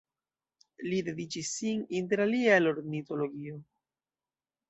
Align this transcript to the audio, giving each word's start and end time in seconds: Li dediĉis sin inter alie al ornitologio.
Li 0.85 1.01
dediĉis 1.09 1.51
sin 1.57 1.83
inter 1.99 2.23
alie 2.25 2.55
al 2.61 2.71
ornitologio. 2.71 3.61